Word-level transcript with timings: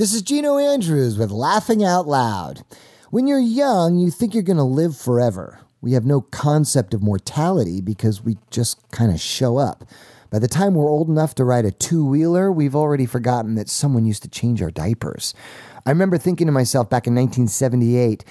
This 0.00 0.14
is 0.14 0.22
Gino 0.22 0.56
Andrews 0.56 1.18
with 1.18 1.30
Laughing 1.30 1.84
Out 1.84 2.06
Loud. 2.06 2.64
When 3.10 3.26
you're 3.26 3.38
young, 3.38 3.98
you 3.98 4.10
think 4.10 4.32
you're 4.32 4.42
going 4.42 4.56
to 4.56 4.62
live 4.62 4.96
forever. 4.96 5.60
We 5.82 5.92
have 5.92 6.06
no 6.06 6.22
concept 6.22 6.94
of 6.94 7.02
mortality 7.02 7.82
because 7.82 8.24
we 8.24 8.38
just 8.50 8.80
kind 8.92 9.12
of 9.12 9.20
show 9.20 9.58
up. 9.58 9.84
By 10.30 10.38
the 10.38 10.48
time 10.48 10.72
we're 10.72 10.88
old 10.88 11.10
enough 11.10 11.34
to 11.34 11.44
ride 11.44 11.66
a 11.66 11.70
two 11.70 12.02
wheeler, 12.02 12.50
we've 12.50 12.74
already 12.74 13.04
forgotten 13.04 13.56
that 13.56 13.68
someone 13.68 14.06
used 14.06 14.22
to 14.22 14.30
change 14.30 14.62
our 14.62 14.70
diapers. 14.70 15.34
I 15.84 15.90
remember 15.90 16.16
thinking 16.16 16.46
to 16.46 16.52
myself 16.52 16.88
back 16.88 17.06
in 17.06 17.14
1978, 17.14 18.24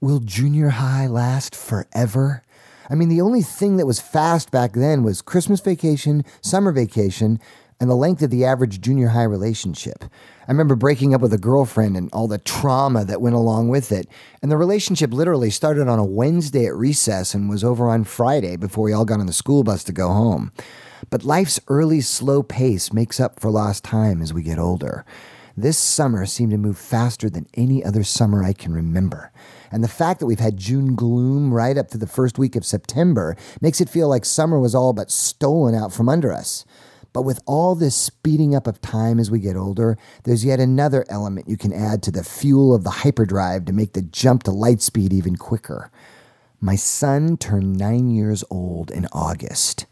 will 0.00 0.18
junior 0.18 0.70
high 0.70 1.06
last 1.06 1.54
forever? 1.54 2.42
I 2.90 2.96
mean, 2.96 3.10
the 3.10 3.20
only 3.20 3.42
thing 3.42 3.76
that 3.76 3.86
was 3.86 4.00
fast 4.00 4.50
back 4.50 4.72
then 4.72 5.04
was 5.04 5.22
Christmas 5.22 5.60
vacation, 5.60 6.24
summer 6.40 6.72
vacation, 6.72 7.38
and 7.78 7.90
the 7.90 7.94
length 7.94 8.22
of 8.22 8.30
the 8.30 8.44
average 8.44 8.80
junior 8.80 9.08
high 9.08 9.24
relationship. 9.24 10.04
I 10.48 10.50
remember 10.50 10.76
breaking 10.76 11.14
up 11.14 11.20
with 11.20 11.32
a 11.32 11.38
girlfriend 11.38 11.96
and 11.96 12.10
all 12.12 12.28
the 12.28 12.38
trauma 12.38 13.04
that 13.04 13.20
went 13.20 13.36
along 13.36 13.68
with 13.68 13.92
it. 13.92 14.08
And 14.42 14.50
the 14.50 14.56
relationship 14.56 15.12
literally 15.12 15.50
started 15.50 15.88
on 15.88 15.98
a 15.98 16.04
Wednesday 16.04 16.66
at 16.66 16.74
recess 16.74 17.34
and 17.34 17.50
was 17.50 17.64
over 17.64 17.88
on 17.88 18.04
Friday 18.04 18.56
before 18.56 18.84
we 18.84 18.92
all 18.92 19.04
got 19.04 19.20
on 19.20 19.26
the 19.26 19.32
school 19.32 19.64
bus 19.64 19.84
to 19.84 19.92
go 19.92 20.08
home. 20.08 20.52
But 21.10 21.24
life's 21.24 21.60
early 21.68 22.00
slow 22.00 22.42
pace 22.42 22.92
makes 22.92 23.20
up 23.20 23.38
for 23.40 23.50
lost 23.50 23.84
time 23.84 24.22
as 24.22 24.32
we 24.32 24.42
get 24.42 24.58
older. 24.58 25.04
This 25.56 25.78
summer 25.78 26.26
seemed 26.26 26.50
to 26.52 26.58
move 26.58 26.76
faster 26.76 27.30
than 27.30 27.46
any 27.54 27.82
other 27.82 28.04
summer 28.04 28.44
I 28.44 28.52
can 28.52 28.74
remember. 28.74 29.32
And 29.72 29.82
the 29.82 29.88
fact 29.88 30.20
that 30.20 30.26
we've 30.26 30.38
had 30.38 30.58
June 30.58 30.94
gloom 30.94 31.52
right 31.52 31.78
up 31.78 31.88
to 31.88 31.98
the 31.98 32.06
first 32.06 32.38
week 32.38 32.56
of 32.56 32.64
September 32.64 33.36
makes 33.60 33.80
it 33.80 33.88
feel 33.88 34.08
like 34.08 34.24
summer 34.24 34.60
was 34.60 34.74
all 34.74 34.92
but 34.92 35.10
stolen 35.10 35.74
out 35.74 35.92
from 35.92 36.08
under 36.08 36.32
us. 36.32 36.64
But 37.16 37.22
with 37.22 37.40
all 37.46 37.74
this 37.74 37.96
speeding 37.96 38.54
up 38.54 38.66
of 38.66 38.82
time 38.82 39.18
as 39.18 39.30
we 39.30 39.38
get 39.38 39.56
older, 39.56 39.96
there's 40.24 40.44
yet 40.44 40.60
another 40.60 41.06
element 41.08 41.48
you 41.48 41.56
can 41.56 41.72
add 41.72 42.02
to 42.02 42.10
the 42.10 42.22
fuel 42.22 42.74
of 42.74 42.84
the 42.84 42.90
hyperdrive 42.90 43.64
to 43.64 43.72
make 43.72 43.94
the 43.94 44.02
jump 44.02 44.42
to 44.42 44.50
light 44.50 44.82
speed 44.82 45.14
even 45.14 45.36
quicker. 45.36 45.90
My 46.60 46.76
son 46.76 47.38
turned 47.38 47.78
nine 47.78 48.10
years 48.10 48.44
old 48.50 48.90
in 48.90 49.06
August. 49.14 49.86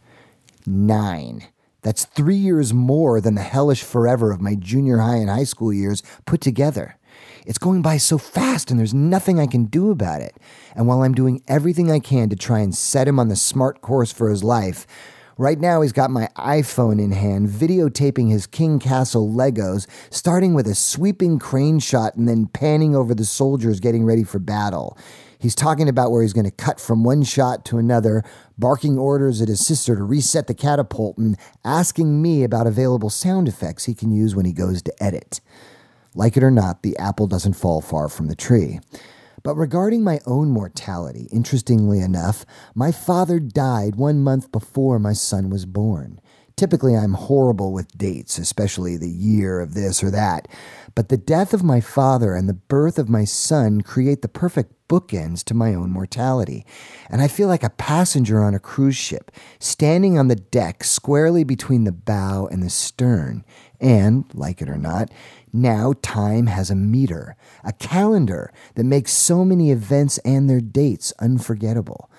Nine. 0.67 1.45
That's 1.80 2.05
three 2.05 2.36
years 2.36 2.75
more 2.75 3.22
than 3.22 3.36
the 3.36 3.41
hellish 3.41 3.83
forever 3.83 4.30
of 4.30 4.42
my 4.42 4.55
junior 4.55 4.98
high 4.98 5.17
and 5.17 5.30
high 5.30 5.45
school 5.45 5.72
years 5.72 6.02
put 6.27 6.42
together. 6.42 6.98
It's 7.47 7.56
going 7.56 7.80
by 7.80 7.97
so 7.97 8.19
fast, 8.19 8.70
and 8.70 8.78
there's 8.78 8.92
nothing 8.92 9.41
I 9.41 9.47
can 9.47 9.64
do 9.64 9.91
about 9.91 10.20
it. 10.20 10.36
And 10.77 10.86
while 10.86 11.02
I'm 11.02 11.14
doing 11.14 11.42
everything 11.48 11.91
I 11.91 12.00
can 12.00 12.28
to 12.28 12.36
try 12.36 12.58
and 12.61 12.75
set 12.75 13.08
him 13.08 13.19
on 13.19 13.28
the 13.28 13.36
smart 13.36 13.80
course 13.80 14.12
for 14.12 14.28
his 14.28 14.45
life, 14.45 14.86
Right 15.36 15.58
now, 15.58 15.82
he's 15.82 15.92
got 15.92 16.12
my 16.12 16.28
iPhone 16.36 17.02
in 17.02 17.10
hand, 17.10 17.48
videotaping 17.48 18.30
his 18.30 18.46
King 18.46 18.78
Castle 18.78 19.28
Legos, 19.28 19.88
starting 20.08 20.54
with 20.54 20.68
a 20.68 20.77
sweeping 20.77 21.40
crane 21.40 21.80
shot 21.80 22.14
and 22.14 22.28
then 22.28 22.46
panning 22.46 22.94
over 22.94 23.16
the 23.16 23.24
soldiers 23.24 23.80
getting 23.80 24.05
ready 24.05 24.22
for 24.22 24.38
battle. 24.38 24.96
He's 25.36 25.56
talking 25.56 25.88
about 25.88 26.12
where 26.12 26.22
he's 26.22 26.32
going 26.32 26.44
to 26.44 26.52
cut 26.52 26.78
from 26.78 27.02
one 27.02 27.24
shot 27.24 27.64
to 27.66 27.78
another, 27.78 28.22
barking 28.56 28.96
orders 28.96 29.42
at 29.42 29.48
his 29.48 29.66
sister 29.66 29.96
to 29.96 30.05
reset 30.05 30.46
the 30.46 30.55
catapult, 30.55 31.18
and 31.18 31.36
asking 31.64 32.22
me 32.22 32.44
about 32.44 32.68
available 32.68 33.10
sound 33.10 33.48
effects 33.48 33.86
he 33.86 33.94
can 33.94 34.12
use 34.12 34.36
when 34.36 34.46
he 34.46 34.52
goes 34.52 34.82
to 34.82 35.02
edit. 35.02 35.40
Like 36.14 36.36
it 36.36 36.44
or 36.44 36.50
not, 36.52 36.82
the 36.82 36.96
apple 36.96 37.27
doesn't 37.27 37.55
fall 37.55 37.80
far 37.80 38.08
from 38.08 38.28
the 38.28 38.36
tree. 38.36 38.78
But 39.45 39.56
regarding 39.56 40.03
my 40.03 40.20
own 40.25 40.48
mortality, 40.48 41.28
interestingly 41.31 42.00
enough, 42.00 42.47
my 42.75 42.91
father 42.91 43.39
died 43.39 43.97
one 43.97 44.20
month 44.20 44.51
before 44.51 44.98
my 44.98 45.12
son 45.12 45.51
was 45.51 45.67
born. 45.67 46.19
Typically, 46.56 46.97
I'm 46.97 47.14
horrible 47.14 47.72
with 47.72 47.98
dates, 47.98 48.38
especially 48.38 48.97
the 48.97 49.10
year 49.10 49.60
of 49.60 49.74
this 49.74 50.05
or 50.05 50.10
that. 50.12 50.47
But 50.94 51.08
the 51.08 51.16
death 51.16 51.52
of 51.52 51.64
my 51.64 51.80
father 51.80 52.34
and 52.34 52.48
the 52.48 52.55
birth 52.55 52.96
of 52.96 53.08
my 53.08 53.24
son 53.24 53.80
create 53.80 54.22
the 54.22 54.28
perfect 54.28 54.72
bookends 54.88 55.42
to 55.44 55.55
my 55.55 55.74
own 55.74 55.91
mortality. 55.91 56.64
And 57.11 57.20
I 57.20 57.27
feel 57.27 57.48
like 57.48 57.64
a 57.64 57.70
passenger 57.70 58.41
on 58.41 58.55
a 58.55 58.61
cruise 58.61 58.96
ship, 58.96 59.33
standing 59.58 60.17
on 60.17 60.29
the 60.29 60.36
deck 60.36 60.84
squarely 60.84 61.42
between 61.42 61.83
the 61.83 61.92
bow 61.92 62.46
and 62.51 62.62
the 62.62 62.70
stern. 62.70 63.45
And, 63.80 64.24
like 64.33 64.62
it 64.62 64.68
or 64.68 64.79
not, 64.79 65.11
now, 65.52 65.95
time 66.02 66.46
has 66.46 66.70
a 66.70 66.77
meter, 66.77 67.36
a 67.64 67.73
calendar 67.73 68.52
that 68.77 68.84
makes 68.84 69.12
so 69.12 69.45
many 69.45 69.70
events 69.70 70.18
and 70.18 70.48
their 70.48 70.61
dates 70.61 71.12
unforgettable. 71.18 72.11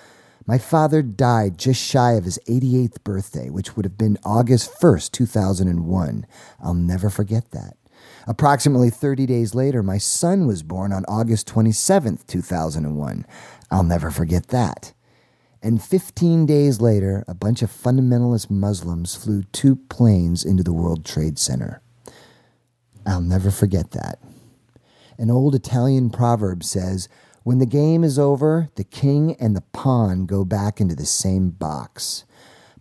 My 0.48 0.58
father 0.60 1.02
died 1.02 1.58
just 1.58 1.82
shy 1.82 2.14
of 2.14 2.26
his 2.26 2.40
88th 2.48 3.04
birthday, 3.04 3.50
which 3.50 3.76
would 3.76 3.86
have 3.86 3.98
been 3.98 4.18
August 4.24 4.72
1st, 4.80 5.12
2001. 5.12 6.28
I'll 6.64 6.74
never 6.76 7.10
forget 7.10 7.50
that. 7.52 7.78
Approximately 8.28 8.92
30 8.92 9.26
days 9.26 9.56
later, 9.56 9.82
my 9.82 9.98
son 9.98 10.46
was 10.46 10.62
born 10.62 10.94
on 10.94 11.04
August 11.08 11.48
27th, 11.48 12.28
2001. 12.28 13.26
I'll 13.72 13.84
never 13.84 14.12
forget 14.12 14.50
that. 14.50 14.94
And 15.64 15.82
15 15.82 16.46
days 16.46 16.80
later, 16.80 17.24
a 17.28 17.34
bunch 17.34 17.64
of 17.64 17.72
fundamentalist 17.72 18.52
Muslims 18.52 19.16
flew 19.16 19.44
two 19.52 19.76
planes 19.76 20.46
into 20.46 20.62
the 20.62 20.74
World 20.74 21.04
Trade 21.04 21.40
Center. 21.40 21.82
I'll 23.06 23.22
never 23.22 23.50
forget 23.50 23.92
that. 23.92 24.20
An 25.18 25.32
old 25.32 25.56
Italian 25.56 26.12
proverb 26.12 26.64
says, 26.64 27.10
When 27.46 27.60
the 27.60 27.68
game 27.68 28.04
is 28.04 28.18
over, 28.18 28.70
the 28.74 28.84
king 28.84 29.36
and 29.36 29.56
the 29.56 29.62
pawn 29.72 30.26
go 30.26 30.44
back 30.44 30.82
into 30.82 30.96
the 30.96 31.06
same 31.06 31.52
box. 31.52 32.26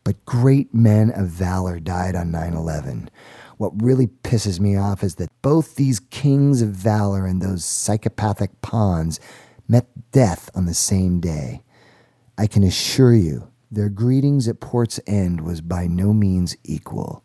But 0.05 0.25
great 0.25 0.73
men 0.73 1.11
of 1.11 1.29
valor 1.29 1.79
died 1.79 2.17
on 2.17 2.31
9 2.31 2.55
11. 2.55 3.11
What 3.59 3.83
really 3.83 4.07
pisses 4.07 4.59
me 4.61 4.75
off 4.75 5.05
is 5.05 5.17
that 5.17 5.29
both 5.43 5.75
these 5.75 6.01
kings 6.01 6.63
of 6.63 6.71
valor 6.71 7.27
and 7.27 7.43
those 7.43 7.63
psychopathic 7.63 8.63
pawns 8.63 9.21
met 9.69 9.87
death 10.13 10.49
on 10.55 10.65
the 10.65 10.73
same 10.73 11.21
day. 11.21 11.63
I 12.39 12.47
can 12.47 12.63
assure 12.63 13.15
you, 13.15 13.51
their 13.71 13.91
greetings 13.91 14.49
at 14.49 14.61
port's 14.61 14.99
end 15.07 15.43
was 15.43 15.61
by 15.61 15.89
no 15.89 16.15
means 16.15 16.57
equal. 16.65 17.23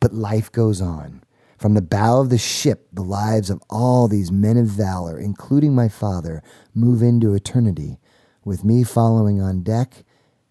But 0.00 0.14
life 0.14 0.50
goes 0.50 0.80
on. 0.80 1.22
From 1.60 1.74
the 1.74 1.82
bow 1.82 2.22
of 2.22 2.30
the 2.30 2.38
ship, 2.38 2.88
the 2.90 3.02
lives 3.02 3.50
of 3.50 3.62
all 3.68 4.08
these 4.08 4.32
men 4.32 4.56
of 4.56 4.66
valor, 4.66 5.18
including 5.18 5.74
my 5.74 5.90
father, 5.90 6.42
move 6.74 7.02
into 7.02 7.34
eternity, 7.34 7.98
with 8.46 8.64
me 8.64 8.82
following 8.82 9.42
on 9.42 9.62
deck 9.62 10.04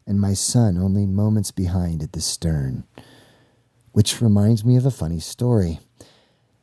and 0.06 0.22
my 0.22 0.36
son 0.36 0.78
only 0.78 1.08
moments 1.08 1.50
behind 1.50 2.04
at 2.04 2.14
the 2.14 2.22
stern. 2.22 2.84
Which 3.92 4.22
reminds 4.22 4.64
me 4.64 4.76
of 4.76 4.86
a 4.86 4.92
funny 4.92 5.20
story. 5.20 5.80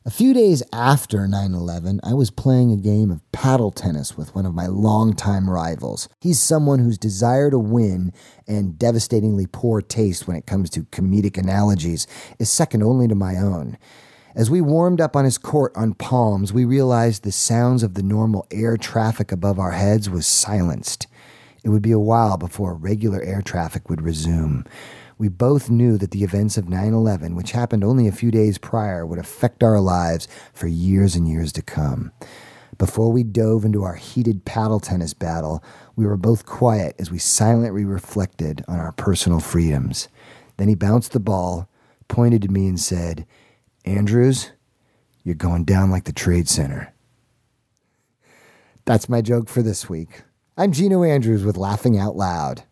A 0.05 0.09
few 0.09 0.33
days 0.33 0.63
after 0.71 1.27
9 1.27 1.53
11, 1.53 1.99
I 2.01 2.13
was 2.13 2.31
playing 2.31 2.71
a 2.71 2.77
game 2.77 3.11
of 3.11 3.29
paddle 3.33 3.71
tennis 3.71 4.15
with 4.15 4.33
one 4.33 4.45
of 4.45 4.55
my 4.55 4.67
longtime 4.67 5.49
rivals. 5.49 6.07
He's 6.21 6.39
someone 6.39 6.79
whose 6.79 6.97
desire 6.97 7.51
to 7.51 7.59
win 7.59 8.13
and 8.47 8.79
devastatingly 8.79 9.45
poor 9.45 9.81
taste 9.81 10.25
when 10.25 10.37
it 10.37 10.45
comes 10.45 10.69
to 10.69 10.83
comedic 10.83 11.37
analogies 11.37 12.07
is 12.39 12.49
second 12.49 12.81
only 12.81 13.09
to 13.09 13.15
my 13.15 13.35
own. 13.35 13.77
As 14.37 14.51
we 14.51 14.61
warmed 14.61 15.01
up 15.01 15.15
on 15.15 15.25
his 15.25 15.39
court 15.39 15.75
on 15.75 15.95
palms, 15.95 16.53
we 16.53 16.63
realized 16.63 17.23
the 17.23 17.31
sounds 17.31 17.81
of 17.81 17.95
the 17.95 18.03
normal 18.03 18.45
air 18.51 18.77
traffic 18.77 19.31
above 19.31 19.57
our 19.57 19.71
heads 19.71 20.11
was 20.11 20.27
silenced. 20.27 21.07
It 21.63 21.69
would 21.69 21.81
be 21.81 21.91
a 21.91 21.97
while 21.97 22.37
before 22.37 22.75
regular 22.75 23.19
air 23.23 23.41
traffic 23.41 23.89
would 23.89 24.03
resume. 24.03 24.63
We 25.17 25.27
both 25.27 25.71
knew 25.71 25.97
that 25.97 26.11
the 26.11 26.23
events 26.23 26.55
of 26.55 26.69
9 26.69 26.93
11, 26.93 27.35
which 27.35 27.53
happened 27.53 27.83
only 27.83 28.07
a 28.07 28.11
few 28.11 28.29
days 28.29 28.59
prior, 28.59 29.07
would 29.07 29.17
affect 29.17 29.63
our 29.63 29.79
lives 29.79 30.27
for 30.53 30.67
years 30.67 31.15
and 31.15 31.27
years 31.27 31.51
to 31.53 31.63
come. 31.63 32.11
Before 32.77 33.11
we 33.11 33.23
dove 33.23 33.65
into 33.65 33.81
our 33.81 33.95
heated 33.95 34.45
paddle 34.45 34.79
tennis 34.79 35.15
battle, 35.15 35.63
we 35.95 36.05
were 36.05 36.15
both 36.15 36.45
quiet 36.45 36.95
as 36.99 37.09
we 37.09 37.17
silently 37.17 37.85
reflected 37.85 38.63
on 38.67 38.77
our 38.77 38.91
personal 38.91 39.39
freedoms. 39.39 40.09
Then 40.57 40.67
he 40.67 40.75
bounced 40.75 41.13
the 41.13 41.19
ball, 41.19 41.67
pointed 42.07 42.43
to 42.43 42.49
me, 42.49 42.67
and 42.67 42.79
said, 42.79 43.25
Andrews, 43.87 44.51
you're 45.23 45.33
going 45.33 45.63
down 45.63 45.89
like 45.89 46.03
the 46.03 46.11
Trade 46.11 46.49
Center. 46.49 46.93
That's 48.83 49.07
my 49.07 49.21
joke 49.21 49.47
for 49.47 49.61
this 49.61 49.87
week. 49.87 50.23
I'm 50.57 50.73
Gino 50.73 51.03
Andrews 51.03 51.45
with 51.45 51.55
Laughing 51.55 51.97
Out 51.97 52.17
Loud. 52.17 52.63